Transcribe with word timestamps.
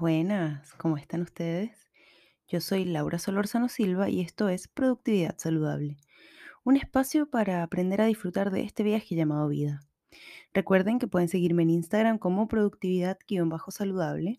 buenas, 0.00 0.72
¿cómo 0.74 0.96
están 0.96 1.20
ustedes? 1.20 1.90
Yo 2.48 2.62
soy 2.62 2.86
Laura 2.86 3.18
Solórzano 3.18 3.68
Silva 3.68 4.08
y 4.08 4.22
esto 4.22 4.48
es 4.48 4.66
Productividad 4.66 5.36
Saludable, 5.36 5.98
un 6.64 6.78
espacio 6.78 7.28
para 7.28 7.62
aprender 7.62 8.00
a 8.00 8.06
disfrutar 8.06 8.50
de 8.50 8.62
este 8.62 8.82
viaje 8.82 9.14
llamado 9.14 9.46
vida. 9.48 9.82
Recuerden 10.54 10.98
que 10.98 11.06
pueden 11.06 11.28
seguirme 11.28 11.64
en 11.64 11.70
Instagram 11.70 12.16
como 12.18 12.48
productividad-saludable 12.48 14.38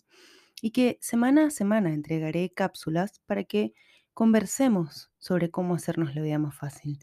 y 0.63 0.71
que 0.71 0.97
semana 0.99 1.45
a 1.45 1.51
semana 1.51 1.93
entregaré 1.93 2.51
cápsulas 2.51 3.19
para 3.27 3.43
que 3.43 3.75
conversemos 4.15 5.11
sobre 5.19 5.51
cómo 5.51 5.75
hacernos 5.75 6.15
la 6.15 6.23
vida 6.23 6.39
más 6.39 6.55
fácil, 6.55 6.97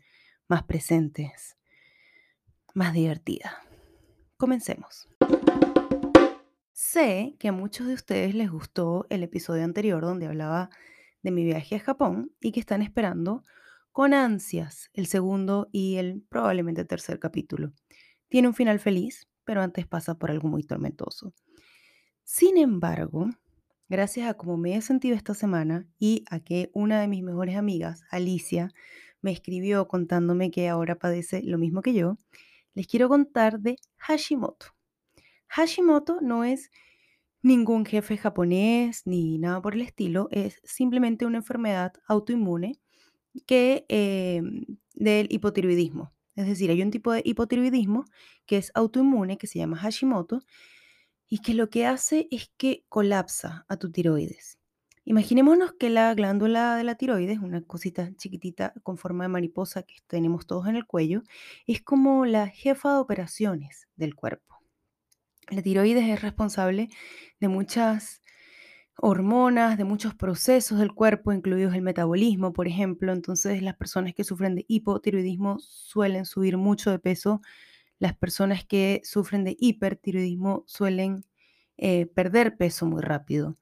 más 0.48 0.64
presentes, 0.64 1.56
más 2.74 2.92
divertida. 2.92 3.62
Comencemos. 4.36 5.08
Sé 6.80 7.34
que 7.40 7.48
a 7.48 7.52
muchos 7.52 7.88
de 7.88 7.94
ustedes 7.94 8.36
les 8.36 8.52
gustó 8.52 9.04
el 9.10 9.24
episodio 9.24 9.64
anterior 9.64 10.00
donde 10.00 10.26
hablaba 10.26 10.70
de 11.22 11.32
mi 11.32 11.42
viaje 11.42 11.74
a 11.74 11.80
Japón 11.80 12.30
y 12.40 12.52
que 12.52 12.60
están 12.60 12.82
esperando 12.82 13.42
con 13.90 14.14
ansias 14.14 14.88
el 14.92 15.08
segundo 15.08 15.68
y 15.72 15.96
el 15.96 16.22
probablemente 16.28 16.84
tercer 16.84 17.18
capítulo. 17.18 17.72
Tiene 18.28 18.46
un 18.46 18.54
final 18.54 18.78
feliz, 18.78 19.26
pero 19.42 19.60
antes 19.60 19.88
pasa 19.88 20.14
por 20.14 20.30
algo 20.30 20.46
muy 20.46 20.62
tormentoso. 20.62 21.34
Sin 22.22 22.56
embargo, 22.56 23.28
gracias 23.88 24.28
a 24.28 24.34
cómo 24.34 24.56
me 24.56 24.76
he 24.76 24.80
sentido 24.80 25.16
esta 25.16 25.34
semana 25.34 25.84
y 25.98 26.24
a 26.30 26.38
que 26.38 26.70
una 26.74 27.00
de 27.00 27.08
mis 27.08 27.24
mejores 27.24 27.56
amigas, 27.56 28.04
Alicia, 28.08 28.70
me 29.20 29.32
escribió 29.32 29.88
contándome 29.88 30.52
que 30.52 30.68
ahora 30.68 30.96
padece 30.96 31.42
lo 31.42 31.58
mismo 31.58 31.82
que 31.82 31.94
yo, 31.94 32.18
les 32.74 32.86
quiero 32.86 33.08
contar 33.08 33.58
de 33.58 33.78
Hashimoto. 33.96 34.77
Hashimoto 35.48 36.20
no 36.20 36.44
es 36.44 36.70
ningún 37.42 37.86
jefe 37.86 38.16
japonés 38.16 39.02
ni 39.06 39.38
nada 39.38 39.62
por 39.62 39.74
el 39.74 39.82
estilo, 39.82 40.28
es 40.30 40.60
simplemente 40.64 41.26
una 41.26 41.38
enfermedad 41.38 41.92
autoinmune 42.06 42.80
que, 43.46 43.86
em, 43.88 44.64
del 44.94 45.28
hipotiroidismo. 45.30 46.12
Es 46.36 46.46
decir, 46.46 46.70
hay 46.70 46.82
un 46.82 46.90
tipo 46.90 47.12
de 47.12 47.22
hipotiroidismo 47.24 48.04
que 48.46 48.58
es 48.58 48.70
autoinmune, 48.74 49.38
que 49.38 49.46
se 49.46 49.58
llama 49.58 49.76
Hashimoto, 49.78 50.40
y 51.28 51.40
que 51.40 51.54
lo 51.54 51.68
que 51.70 51.86
hace 51.86 52.28
es 52.30 52.50
que 52.56 52.84
colapsa 52.88 53.66
a 53.68 53.76
tu 53.76 53.90
tiroides. 53.92 54.58
Imaginémonos 55.04 55.72
que 55.72 55.90
la 55.90 56.14
glándula 56.14 56.76
de 56.76 56.84
la 56.84 56.94
tiroides, 56.96 57.38
una 57.38 57.62
cosita 57.62 58.14
chiquitita 58.16 58.74
con 58.82 58.98
forma 58.98 59.24
de 59.24 59.28
mariposa 59.28 59.82
que 59.82 59.96
tenemos 60.06 60.46
todos 60.46 60.66
en 60.68 60.76
el 60.76 60.86
cuello, 60.86 61.22
es 61.66 61.82
como 61.82 62.26
la 62.26 62.48
jefa 62.48 62.92
de 62.92 62.98
operaciones 62.98 63.88
del 63.96 64.14
cuerpo. 64.14 64.56
La 65.50 65.62
tiroides 65.62 66.08
es 66.08 66.20
responsable 66.20 66.88
de 67.40 67.48
muchas 67.48 68.22
hormonas, 68.96 69.78
de 69.78 69.84
muchos 69.84 70.14
procesos 70.14 70.78
del 70.78 70.92
cuerpo, 70.92 71.32
incluidos 71.32 71.74
el 71.74 71.82
metabolismo, 71.82 72.52
por 72.52 72.68
ejemplo. 72.68 73.12
Entonces, 73.12 73.62
las 73.62 73.76
personas 73.76 74.14
que 74.14 74.24
sufren 74.24 74.56
de 74.56 74.64
hipotiroidismo 74.68 75.58
suelen 75.60 76.26
subir 76.26 76.56
mucho 76.58 76.90
de 76.90 76.98
peso. 76.98 77.40
Las 77.98 78.16
personas 78.16 78.64
que 78.64 79.00
sufren 79.04 79.44
de 79.44 79.56
hipertiroidismo 79.58 80.64
suelen 80.66 81.24
eh, 81.76 82.06
perder 82.06 82.56
peso 82.56 82.86
muy 82.86 83.02
rápido. 83.02 83.56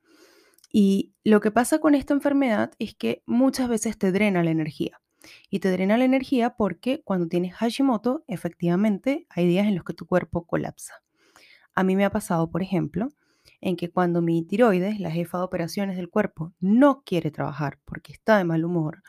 Y 0.72 1.14
lo 1.24 1.40
que 1.40 1.50
pasa 1.50 1.78
con 1.78 1.94
esta 1.94 2.14
enfermedad 2.14 2.72
es 2.78 2.94
que 2.94 3.22
muchas 3.26 3.68
veces 3.68 3.98
te 3.98 4.12
drena 4.12 4.42
la 4.42 4.50
energía. 4.50 5.00
Y 5.50 5.60
te 5.60 5.70
drena 5.70 5.98
la 5.98 6.04
energía 6.04 6.56
porque 6.56 7.02
cuando 7.04 7.28
tienes 7.28 7.54
Hashimoto, 7.54 8.24
efectivamente, 8.26 9.26
hay 9.30 9.46
días 9.46 9.66
en 9.66 9.74
los 9.74 9.84
que 9.84 9.94
tu 9.94 10.06
cuerpo 10.06 10.46
colapsa. 10.46 11.05
A 11.76 11.84
mí 11.84 11.94
me 11.96 12.04
ha 12.04 12.10
pasado, 12.10 12.50
por 12.50 12.62
ejemplo, 12.62 13.08
en 13.60 13.76
que 13.76 13.90
cuando 13.90 14.22
mi 14.22 14.42
tiroides, 14.42 14.98
la 15.00 15.10
jefa 15.12 15.38
de 15.38 15.44
operaciones 15.44 15.96
del 15.96 16.10
cuerpo, 16.10 16.52
no 16.60 17.02
quiere 17.04 17.30
trabajar 17.30 17.78
porque 17.84 18.12
está 18.12 18.38
de 18.38 18.44
mal 18.44 18.64
humor, 18.64 19.02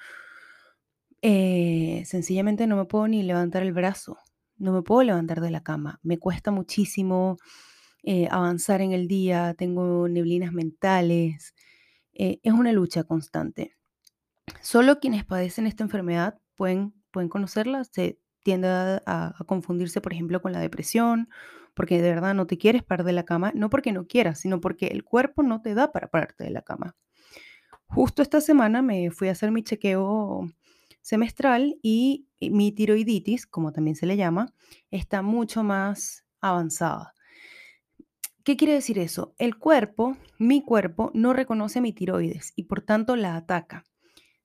eh, 1.21 2.03
sencillamente 2.05 2.67
no 2.67 2.77
me 2.77 2.85
puedo 2.85 3.07
ni 3.07 3.23
levantar 3.23 3.63
el 3.63 3.73
brazo, 3.73 4.17
no 4.57 4.71
me 4.71 4.81
puedo 4.83 5.03
levantar 5.03 5.41
de 5.41 5.51
la 5.51 5.63
cama, 5.63 5.99
me 6.03 6.19
cuesta 6.19 6.51
muchísimo 6.51 7.37
eh, 8.03 8.27
avanzar 8.31 8.81
en 8.81 8.93
el 8.93 9.07
día, 9.07 9.55
tengo 9.57 10.07
neblinas 10.09 10.53
mentales, 10.53 11.55
eh, 12.13 12.39
es 12.43 12.53
una 12.53 12.71
lucha 12.73 13.03
constante. 13.05 13.75
Solo 14.61 14.99
quienes 14.99 15.25
padecen 15.25 15.67
esta 15.67 15.83
enfermedad 15.83 16.39
pueden, 16.55 16.93
pueden 17.11 17.29
conocerla, 17.29 17.83
se 17.85 18.19
tiende 18.47 18.69
a, 18.69 19.33
confundirse, 19.45 19.99
por 19.99 20.13
ejemplo, 20.13 20.41
con 20.41 20.53
la 20.53 20.61
depresión 20.61 21.27
porque 21.73 22.01
de 22.01 22.09
verdad 22.09 22.33
no 22.33 22.47
te 22.47 22.57
quieres 22.57 22.81
parar 22.81 23.05
de 23.05 23.11
la 23.11 23.25
cama, 23.25 23.51
no 23.53 23.69
porque 23.69 23.91
no 23.91 24.07
quieras, 24.07 24.39
sino 24.39 24.61
porque 24.61 24.87
el 24.87 25.03
cuerpo 25.03 25.43
no 25.43 25.61
te 25.61 25.73
da 25.73 25.91
para 25.91 26.07
pararte 26.07 26.45
de 26.45 26.49
la 26.49 26.61
cama. 26.61 26.95
Justo 27.87 28.21
esta 28.21 28.39
semana 28.39 28.81
me 28.81 29.11
fui 29.11 29.27
a 29.27 29.33
hacer 29.33 29.51
mi 29.51 29.63
chequeo 29.63 30.49
semestral 31.01 31.77
y 31.81 32.29
mi 32.39 32.71
tiroiditis, 32.71 33.45
como 33.45 33.73
también 33.73 33.97
se 33.97 34.05
le 34.05 34.15
llama, 34.15 34.53
está 34.91 35.21
mucho 35.21 35.61
más 35.61 36.25
avanzada. 36.39 37.13
¿Qué 38.45 38.55
quiere 38.55 38.75
decir 38.75 38.97
eso? 38.97 39.35
El 39.37 39.57
cuerpo, 39.57 40.15
mi 40.39 40.63
cuerpo, 40.63 41.11
no 41.13 41.33
reconoce 41.33 41.81
mi 41.81 41.91
tiroides 41.91 42.53
y 42.55 42.63
por 42.63 42.81
tanto 42.81 43.17
la 43.17 43.35
ataca. 43.35 43.83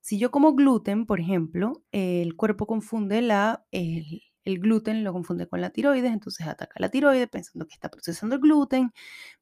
Si 0.03 0.19
yo 0.19 0.33
como 0.33 0.55
gluten, 0.55 1.07
por 1.07 1.21
ejemplo, 1.21 1.85
el 1.93 2.35
cuerpo 2.35 2.67
confunde 2.67 3.23
la, 3.23 3.65
el, 3.71 4.21
gluten 4.45 5.05
lo 5.05 5.13
confunde 5.13 5.47
con 5.47 5.61
la 5.61 5.71
tiroides, 5.71 6.13
entonces 6.13 6.45
ataca 6.49 6.75
la 6.81 6.89
tiroides 6.91 7.29
pensando 7.29 7.67
que 7.69 7.75
está 7.75 7.89
procesando 7.89 8.35
el 8.35 8.41
gluten. 8.41 8.93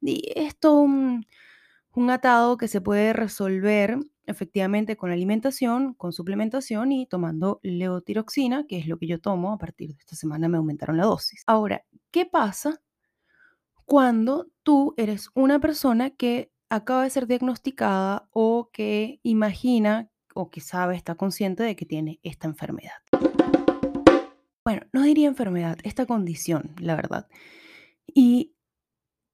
Y 0.02 0.30
esto 0.36 0.74
un, 0.74 1.24
un 1.94 2.10
atado 2.10 2.58
que 2.58 2.68
se 2.68 2.82
puede 2.82 3.14
resolver 3.14 3.96
efectivamente 4.26 4.98
con 4.98 5.10
alimentación, 5.10 5.94
con 5.94 6.12
suplementación 6.12 6.92
y 6.92 7.06
tomando 7.06 7.60
leotiroxina, 7.62 8.66
que 8.68 8.78
es 8.78 8.86
lo 8.86 8.98
que 8.98 9.06
yo 9.06 9.18
tomo. 9.18 9.54
A 9.54 9.58
partir 9.58 9.94
de 9.94 9.96
esta 9.98 10.14
semana 10.14 10.46
me 10.48 10.58
aumentaron 10.58 10.98
la 10.98 11.04
dosis. 11.04 11.42
Ahora, 11.46 11.84
¿qué 12.10 12.26
pasa 12.26 12.82
cuando 13.86 14.46
tú 14.62 14.92
eres 14.98 15.30
una 15.34 15.58
persona 15.58 16.10
que 16.10 16.52
acaba 16.68 17.04
de 17.04 17.10
ser 17.10 17.26
diagnosticada 17.26 18.28
o 18.30 18.68
que 18.74 19.20
imagina 19.22 20.10
o 20.34 20.50
que 20.50 20.60
está 20.60 21.14
consciente 21.16 21.62
de 21.62 21.76
que 21.76 21.86
tiene 21.86 22.20
esta 22.22 22.46
enfermedad? 22.46 23.02
Bueno, 24.64 24.82
no 24.92 25.02
diría 25.02 25.28
enfermedad, 25.28 25.78
esta 25.84 26.06
condición, 26.06 26.74
la 26.78 26.94
verdad. 26.94 27.28
Y 28.06 28.54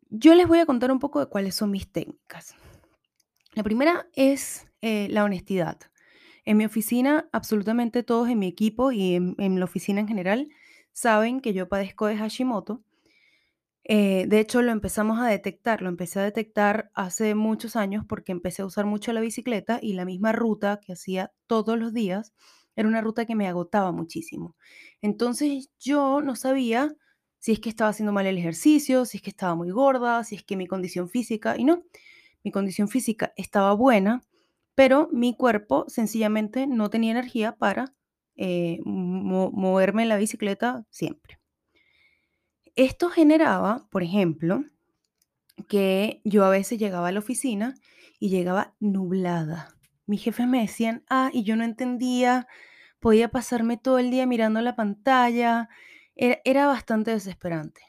yo 0.08 0.34
les 0.34 0.46
voy 0.46 0.60
a 0.60 0.66
contar 0.66 0.92
un 0.92 0.98
poco 1.00 1.20
de 1.20 1.26
cuáles 1.26 1.54
son 1.54 1.70
mis 1.70 1.90
técnicas. 1.90 2.54
La 3.52 3.62
primera 3.62 4.06
es 4.14 4.66
eh, 4.82 5.08
la 5.10 5.24
honestidad. 5.24 5.78
En 6.44 6.58
mi 6.58 6.64
oficina, 6.64 7.28
absolutamente 7.32 8.04
todos 8.04 8.28
en 8.28 8.38
mi 8.38 8.46
equipo 8.46 8.92
y 8.92 9.14
en, 9.14 9.58
la 9.58 9.64
oficina 9.64 10.00
en 10.00 10.06
general 10.06 10.48
saben 10.92 11.40
que 11.40 11.52
yo 11.52 11.68
padezco 11.68 12.06
de 12.06 12.16
Hashimoto. 12.16 12.84
Eh, 13.88 14.26
de 14.26 14.41
hecho, 14.41 14.62
lo 14.62 14.72
empezamos 14.72 15.20
a 15.20 15.28
detectar, 15.28 15.80
lo 15.80 15.88
empecé 15.88 16.19
a 16.19 16.24
detectar 16.24 16.91
hace 16.94 17.36
muchos 17.36 17.76
años 17.76 18.04
porque 18.08 18.32
empecé 18.32 18.62
a 18.62 18.66
usar 18.66 18.84
mucho 18.84 19.12
la 19.12 19.20
bicicleta 19.20 19.78
y 19.80 19.92
la 19.92 20.04
misma 20.04 20.32
ruta 20.32 20.80
que 20.80 20.92
hacía 20.92 21.32
todos 21.47 21.78
los 21.78 21.92
días 21.92 22.32
era 22.75 22.88
una 22.88 23.00
ruta 23.00 23.26
que 23.26 23.36
me 23.36 23.46
agotaba 23.46 23.92
muchísimo. 23.92 24.56
Entonces 25.02 25.70
yo 25.78 26.20
no 26.20 26.34
sabía 26.34 26.96
si 27.38 27.52
es 27.52 27.60
que 27.60 27.69
estaba 27.69 27.91
haciendo 27.91 28.12
mal 28.12 28.26
el 28.26 28.38
ejercicio, 28.38 29.04
si 29.04 29.19
es 29.19 29.22
que 29.22 29.30
estaba 29.30 29.54
muy 29.54 29.70
gorda, 29.70 30.25
si 30.25 30.34
es 30.34 30.42
que 30.44 30.56
mi 30.56 30.66
condición 30.66 31.08
física, 31.08 31.56
y 31.56 31.64
no, 31.64 31.84
mi 32.42 32.50
condición 32.50 32.88
física 32.88 33.32
estaba 33.36 33.72
buena, 33.75 34.22
pero 34.75 35.08
mi 35.12 35.36
cuerpo 35.36 35.84
sencillamente 35.88 36.66
no 36.66 36.91
tenía 36.91 37.12
energía 37.12 37.52
para 37.56 37.94
eh, 38.36 38.80
moverme 38.84 40.02
en 40.02 40.08
la 40.08 40.16
bicicleta 40.16 40.84
siempre. 40.91 41.38
Esto 42.76 43.09
generaba, 43.09 43.88
por 43.90 44.02
ejemplo, 44.02 44.64
que 45.69 46.20
yo 46.25 46.44
a 46.44 46.50
veces 46.50 46.78
llegaba 46.78 47.08
a 47.08 47.12
la 47.12 47.19
oficina 47.19 47.75
y 48.20 48.28
llegaba 48.28 48.75
nublada 48.78 49.76
mis 50.06 50.23
jefes 50.23 50.46
me 50.46 50.61
decían, 50.61 51.05
ah, 51.11 51.31
y 51.32 51.43
yo 51.43 51.56
no 51.56 51.64
entendía, 51.64 52.46
podía 53.00 53.28
pasarme 53.28 53.76
todo 53.76 53.99
el 53.99 54.11
día 54.11 54.26
mirando 54.26 54.61
la 54.61 54.76
pantalla, 54.76 55.69
era, 56.14 56.67
bastante 56.67 57.11
desesperante. 57.11 57.82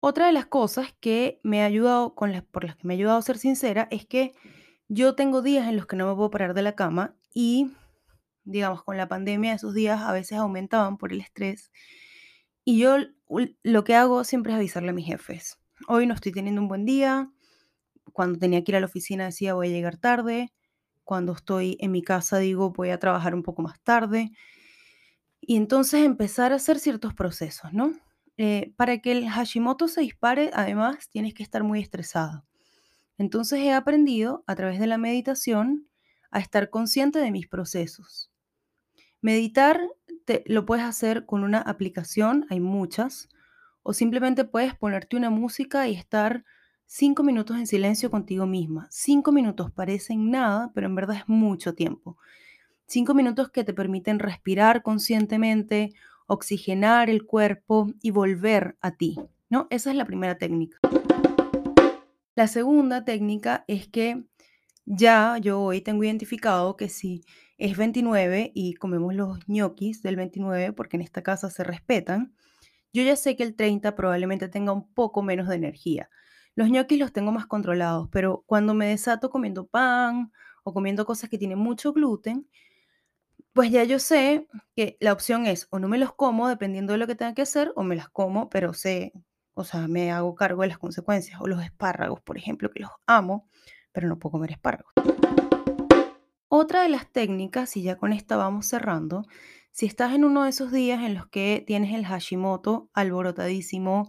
Otra 0.00 0.26
de 0.26 0.32
las 0.32 0.46
cosas 0.46 0.94
que 1.00 1.40
me 1.42 1.62
ha 1.62 1.66
ayudado, 1.66 2.14
con 2.14 2.32
por 2.50 2.64
las 2.64 2.76
que 2.76 2.86
me 2.86 2.94
ha 2.94 2.96
ayudado 2.96 3.18
a 3.18 3.22
ser 3.22 3.38
sincera, 3.38 3.88
es 3.90 4.04
que 4.04 4.32
yo 4.88 5.14
tengo 5.14 5.42
días 5.42 5.68
en 5.68 5.76
los 5.76 5.86
que 5.86 5.96
no 5.96 6.08
me 6.08 6.14
puedo 6.14 6.30
parar 6.30 6.54
de 6.54 6.62
la 6.62 6.74
cama 6.74 7.16
y, 7.32 7.72
digamos, 8.44 8.82
con 8.82 8.96
la 8.96 9.08
pandemia 9.08 9.54
esos 9.54 9.74
días 9.74 10.02
a 10.02 10.12
veces 10.12 10.38
aumentaban 10.38 10.98
por 10.98 11.12
el 11.12 11.20
estrés. 11.20 11.70
Y 12.64 12.78
yo 12.78 12.96
lo 13.62 13.84
que 13.84 13.94
hago 13.94 14.24
siempre 14.24 14.52
es 14.52 14.58
avisarle 14.58 14.90
a 14.90 14.94
mis 14.94 15.06
jefes. 15.06 15.58
Hoy 15.86 16.06
no 16.06 16.14
estoy 16.14 16.32
teniendo 16.32 16.60
un 16.60 16.68
buen 16.68 16.84
día, 16.84 17.30
cuando 18.12 18.38
tenía 18.38 18.64
que 18.64 18.72
ir 18.72 18.76
a 18.76 18.80
la 18.80 18.86
oficina 18.86 19.26
decía 19.26 19.54
voy 19.54 19.68
a 19.68 19.70
llegar 19.70 19.96
tarde, 19.96 20.52
cuando 21.04 21.32
estoy 21.32 21.76
en 21.80 21.92
mi 21.92 22.02
casa 22.02 22.38
digo 22.38 22.70
voy 22.70 22.90
a 22.90 22.98
trabajar 22.98 23.34
un 23.34 23.42
poco 23.42 23.62
más 23.62 23.80
tarde. 23.82 24.32
Y 25.40 25.56
entonces 25.56 26.04
empezar 26.04 26.52
a 26.52 26.56
hacer 26.56 26.78
ciertos 26.78 27.14
procesos, 27.14 27.72
¿no? 27.72 27.92
Eh, 28.36 28.72
para 28.76 28.98
que 28.98 29.12
el 29.12 29.28
Hashimoto 29.28 29.88
se 29.88 30.00
dispare, 30.02 30.50
además, 30.52 31.08
tienes 31.10 31.34
que 31.34 31.42
estar 31.42 31.64
muy 31.64 31.80
estresado. 31.80 32.44
Entonces 33.18 33.60
he 33.60 33.72
aprendido 33.72 34.44
a 34.46 34.54
través 34.54 34.78
de 34.78 34.86
la 34.86 34.98
meditación 34.98 35.88
a 36.30 36.38
estar 36.38 36.70
consciente 36.70 37.18
de 37.18 37.32
mis 37.32 37.48
procesos. 37.48 38.30
Meditar 39.20 39.80
lo 40.46 40.64
puedes 40.64 40.84
hacer 40.84 41.26
con 41.26 41.44
una 41.44 41.60
aplicación, 41.60 42.46
hay 42.50 42.60
muchas, 42.60 43.28
o 43.82 43.92
simplemente 43.92 44.44
puedes 44.44 44.74
ponerte 44.74 45.16
una 45.16 45.30
música 45.30 45.88
y 45.88 45.94
estar 45.94 46.44
cinco 46.86 47.22
minutos 47.22 47.56
en 47.56 47.66
silencio 47.66 48.10
contigo 48.10 48.46
misma. 48.46 48.88
Cinco 48.90 49.32
minutos 49.32 49.70
parecen 49.70 50.30
nada, 50.30 50.70
pero 50.74 50.86
en 50.86 50.94
verdad 50.94 51.16
es 51.16 51.28
mucho 51.28 51.74
tiempo. 51.74 52.16
Cinco 52.86 53.14
minutos 53.14 53.50
que 53.50 53.64
te 53.64 53.74
permiten 53.74 54.18
respirar 54.18 54.82
conscientemente, 54.82 55.92
oxigenar 56.26 57.10
el 57.10 57.24
cuerpo 57.24 57.92
y 58.00 58.10
volver 58.10 58.76
a 58.80 58.92
ti, 58.92 59.16
¿no? 59.50 59.66
Esa 59.70 59.90
es 59.90 59.96
la 59.96 60.06
primera 60.06 60.38
técnica. 60.38 60.78
La 62.34 62.46
segunda 62.46 63.04
técnica 63.04 63.64
es 63.66 63.88
que 63.88 64.24
ya 64.86 65.36
yo 65.38 65.60
hoy 65.60 65.80
tengo 65.80 66.04
identificado 66.04 66.76
que 66.76 66.88
si 66.88 67.24
es 67.58 67.76
29 67.76 68.52
y 68.54 68.74
comemos 68.74 69.14
los 69.14 69.46
ñoquis 69.48 70.02
del 70.02 70.16
29, 70.16 70.72
porque 70.72 70.96
en 70.96 71.02
esta 71.02 71.22
casa 71.22 71.50
se 71.50 71.64
respetan, 71.64 72.34
yo 72.92 73.02
ya 73.02 73.16
sé 73.16 73.36
que 73.36 73.42
el 73.42 73.54
30 73.56 73.94
probablemente 73.94 74.48
tenga 74.48 74.72
un 74.72 74.92
poco 74.94 75.22
menos 75.22 75.48
de 75.48 75.56
energía. 75.56 76.08
Los 76.54 76.70
ñoquis 76.70 76.98
los 76.98 77.12
tengo 77.12 77.32
más 77.32 77.46
controlados, 77.46 78.08
pero 78.10 78.44
cuando 78.46 78.74
me 78.74 78.86
desato 78.86 79.30
comiendo 79.30 79.66
pan 79.66 80.32
o 80.64 80.72
comiendo 80.72 81.04
cosas 81.04 81.28
que 81.28 81.38
tienen 81.38 81.58
mucho 81.58 81.92
gluten, 81.92 82.48
pues 83.52 83.70
ya 83.70 83.84
yo 83.84 83.98
sé 83.98 84.46
que 84.76 84.96
la 85.00 85.12
opción 85.12 85.46
es 85.46 85.66
o 85.70 85.78
no 85.78 85.88
me 85.88 85.98
los 85.98 86.14
como 86.14 86.48
dependiendo 86.48 86.92
de 86.92 86.98
lo 86.98 87.06
que 87.06 87.16
tenga 87.16 87.34
que 87.34 87.42
hacer 87.42 87.72
o 87.76 87.82
me 87.82 87.96
las 87.96 88.08
como, 88.08 88.48
pero 88.48 88.72
sé, 88.72 89.12
o 89.54 89.64
sea, 89.64 89.88
me 89.88 90.12
hago 90.12 90.34
cargo 90.36 90.62
de 90.62 90.68
las 90.68 90.78
consecuencias. 90.78 91.40
O 91.40 91.48
los 91.48 91.62
espárragos, 91.64 92.20
por 92.20 92.38
ejemplo, 92.38 92.70
que 92.70 92.80
los 92.80 92.90
amo, 93.06 93.48
pero 93.92 94.06
no 94.08 94.18
puedo 94.18 94.32
comer 94.32 94.52
espárragos. 94.52 94.92
Otra 96.48 96.82
de 96.82 96.88
las 96.88 97.10
técnicas, 97.12 97.76
y 97.76 97.82
ya 97.82 97.96
con 97.96 98.12
esta 98.12 98.36
vamos 98.36 98.66
cerrando, 98.66 99.24
si 99.70 99.86
estás 99.86 100.14
en 100.14 100.24
uno 100.24 100.44
de 100.44 100.50
esos 100.50 100.72
días 100.72 101.02
en 101.04 101.14
los 101.14 101.26
que 101.28 101.62
tienes 101.66 101.94
el 101.94 102.06
Hashimoto 102.06 102.88
alborotadísimo 102.94 104.08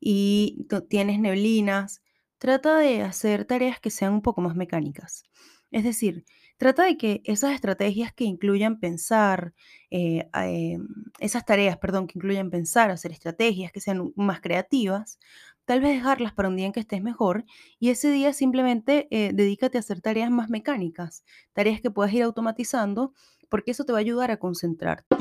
y 0.00 0.66
tienes 0.88 1.18
neblinas, 1.20 2.02
trata 2.38 2.78
de 2.78 3.02
hacer 3.02 3.44
tareas 3.44 3.80
que 3.80 3.90
sean 3.90 4.14
un 4.14 4.22
poco 4.22 4.40
más 4.40 4.56
mecánicas. 4.56 5.24
Es 5.70 5.84
decir, 5.84 6.24
Trata 6.56 6.84
de 6.84 6.96
que 6.96 7.20
esas 7.24 7.52
estrategias 7.52 8.12
que 8.14 8.22
incluyan 8.24 8.78
pensar, 8.78 9.54
eh, 9.90 10.28
em, 10.34 10.86
esas 11.18 11.44
tareas, 11.44 11.78
perdón, 11.78 12.06
que 12.06 12.16
incluyan 12.16 12.48
pensar, 12.50 12.90
hacer 12.92 13.10
estrategias 13.10 13.72
que 13.72 13.80
sean 13.80 14.12
más 14.16 14.40
creativas, 14.40 15.18
tal 15.64 15.80
vez 15.80 15.94
dejarlas 15.94 16.32
para 16.32 16.48
un 16.48 16.56
día 16.56 16.66
en 16.66 16.72
que 16.72 16.80
estés 16.80 17.02
mejor 17.02 17.44
y 17.78 17.90
ese 17.90 18.10
día 18.10 18.32
simplemente 18.32 19.08
eh, 19.10 19.32
dedícate 19.32 19.78
a 19.78 19.80
hacer 19.80 20.00
tareas 20.00 20.30
más 20.30 20.50
mecánicas, 20.50 21.24
tareas 21.52 21.80
que 21.80 21.90
puedas 21.90 22.12
ir 22.12 22.22
automatizando, 22.22 23.12
porque 23.48 23.70
eso 23.70 23.84
te 23.84 23.92
va 23.92 23.98
a 23.98 24.00
ayudar 24.00 24.30
a 24.30 24.38
concentrarte. 24.38 25.16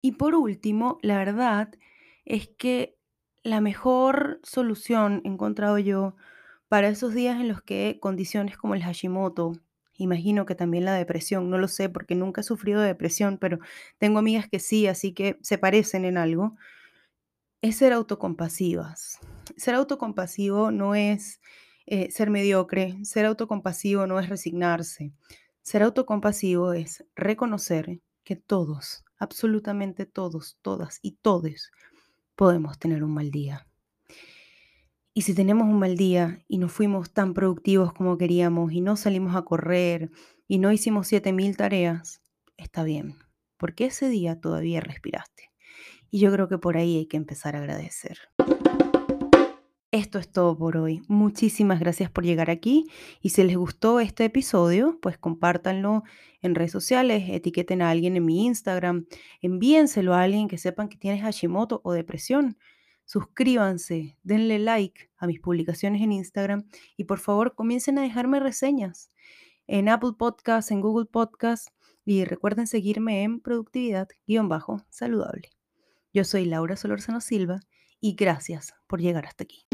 Y 0.00 0.12
por 0.12 0.34
último, 0.34 0.98
la 1.02 1.16
verdad 1.16 1.70
es 2.24 2.48
que 2.48 2.96
la 3.42 3.60
mejor 3.60 4.40
solución 4.42 5.20
he 5.24 5.28
encontrado 5.28 5.78
yo 5.78 6.16
para 6.68 6.88
esos 6.88 7.14
días 7.14 7.40
en 7.40 7.48
los 7.48 7.62
que 7.62 7.98
condiciones 8.00 8.56
como 8.56 8.74
el 8.74 8.82
Hashimoto, 8.82 9.52
Imagino 10.02 10.46
que 10.46 10.54
también 10.54 10.84
la 10.84 10.94
depresión, 10.94 11.50
no 11.50 11.58
lo 11.58 11.68
sé 11.68 11.88
porque 11.88 12.14
nunca 12.14 12.40
he 12.40 12.44
sufrido 12.44 12.80
de 12.80 12.88
depresión, 12.88 13.38
pero 13.38 13.58
tengo 13.98 14.18
amigas 14.18 14.48
que 14.48 14.58
sí, 14.58 14.86
así 14.86 15.12
que 15.12 15.38
se 15.42 15.58
parecen 15.58 16.04
en 16.04 16.16
algo. 16.16 16.56
Es 17.62 17.76
ser 17.76 17.92
autocompasivas. 17.92 19.20
Ser 19.56 19.76
autocompasivo 19.76 20.72
no 20.72 20.96
es 20.96 21.40
eh, 21.86 22.10
ser 22.10 22.28
mediocre, 22.28 22.96
ser 23.04 23.24
autocompasivo 23.24 24.04
no 24.08 24.18
es 24.18 24.28
resignarse. 24.28 25.12
Ser 25.62 25.84
autocompasivo 25.84 26.72
es 26.72 27.04
reconocer 27.14 28.00
que 28.24 28.34
todos, 28.34 29.04
absolutamente 29.16 30.06
todos, 30.06 30.58
todas 30.60 30.98
y 31.02 31.12
todes 31.22 31.70
podemos 32.34 32.80
tener 32.80 33.04
un 33.04 33.14
mal 33.14 33.30
día. 33.30 33.68
Y 35.14 35.22
si 35.22 35.32
tenemos 35.32 35.68
un 35.68 35.78
mal 35.78 35.96
día 35.96 36.44
y 36.48 36.58
no 36.58 36.68
fuimos 36.68 37.12
tan 37.12 37.32
productivos 37.32 37.92
como 37.92 38.18
queríamos 38.18 38.72
y 38.72 38.80
no 38.80 38.96
salimos 38.96 39.36
a 39.36 39.42
correr 39.42 40.10
y 40.48 40.58
no 40.58 40.72
hicimos 40.72 41.06
7000 41.06 41.56
tareas, 41.56 42.22
está 42.56 42.82
bien, 42.82 43.14
porque 43.56 43.84
ese 43.84 44.08
día 44.08 44.40
todavía 44.40 44.80
respiraste. 44.80 45.51
Y 46.12 46.20
yo 46.20 46.30
creo 46.30 46.46
que 46.46 46.58
por 46.58 46.76
ahí 46.76 46.98
hay 46.98 47.06
que 47.06 47.16
empezar 47.16 47.56
a 47.56 47.58
agradecer. 47.58 48.18
Esto 49.90 50.20
es 50.20 50.30
todo 50.30 50.56
por 50.56 50.76
hoy. 50.76 51.02
Muchísimas 51.08 51.80
gracias 51.80 52.08
por 52.08 52.24
llegar 52.24 52.50
aquí 52.50 52.86
y 53.20 53.30
si 53.30 53.42
les 53.42 53.56
gustó 53.56 53.98
este 53.98 54.26
episodio, 54.26 55.00
pues 55.02 55.18
compártanlo 55.18 56.04
en 56.40 56.54
redes 56.54 56.70
sociales, 56.70 57.24
etiqueten 57.28 57.82
a 57.82 57.90
alguien 57.90 58.16
en 58.16 58.24
mi 58.24 58.46
Instagram, 58.46 59.06
envíenselo 59.40 60.14
a 60.14 60.22
alguien 60.22 60.46
que 60.46 60.56
sepan 60.56 60.88
que 60.88 60.96
tiene 60.96 61.20
Hashimoto 61.20 61.80
o 61.82 61.92
depresión 61.92 62.56
suscríbanse, 63.04 64.16
denle 64.22 64.58
like 64.58 65.10
a 65.18 65.26
mis 65.26 65.40
publicaciones 65.40 66.00
en 66.02 66.12
Instagram 66.12 66.68
y 66.96 67.04
por 67.04 67.18
favor 67.18 67.54
comiencen 67.54 67.98
a 67.98 68.02
dejarme 68.02 68.40
reseñas 68.40 69.10
en 69.66 69.90
Apple 69.90 70.12
Podcasts, 70.18 70.70
en 70.70 70.80
Google 70.80 71.06
Podcasts 71.06 71.72
y 72.04 72.24
recuerden 72.24 72.66
seguirme 72.66 73.22
en 73.22 73.40
productividad-saludable. 73.40 75.61
Yo 76.14 76.24
soy 76.24 76.44
Laura 76.44 76.76
Solorzano 76.76 77.22
Silva 77.22 77.60
y 77.98 78.14
gracias 78.14 78.74
por 78.86 79.00
llegar 79.00 79.24
hasta 79.24 79.44
aquí. 79.44 79.64